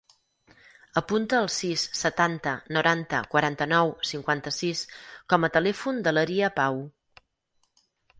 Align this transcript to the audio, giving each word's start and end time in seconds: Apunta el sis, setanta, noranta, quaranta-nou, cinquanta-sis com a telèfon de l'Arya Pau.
Apunta 0.99 1.35
el 1.41 1.49
sis, 1.55 1.81
setanta, 1.99 2.53
noranta, 2.77 3.19
quaranta-nou, 3.33 3.91
cinquanta-sis 4.13 4.81
com 5.35 5.45
a 5.45 5.51
telèfon 5.59 6.01
de 6.09 6.15
l'Arya 6.17 6.51
Pau. 6.57 6.81